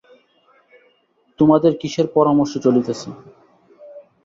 [1.39, 3.09] তোমাদের কিসের পরামর্শ চলিতেছে।